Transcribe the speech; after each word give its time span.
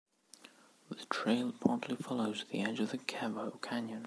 The 0.89 0.95
trail 1.11 1.51
partly 1.59 1.95
follows 1.95 2.43
the 2.49 2.61
edge 2.63 2.79
of 2.79 2.89
the 2.89 2.97
Kevo 2.97 3.61
canyon. 3.61 3.99